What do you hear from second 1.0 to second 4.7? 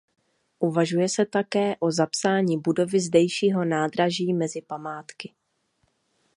se také o zapsání budovy zdejšího nádraží mezi